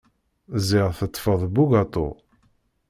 Ẓriɣ 0.69 0.89
teṭṭfeḍ 0.97 1.41
bugaṭu. 1.53 2.07